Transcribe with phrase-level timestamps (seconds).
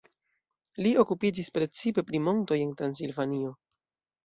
[0.85, 3.57] Li okupiĝis precipe pri montoj en Transilvanio.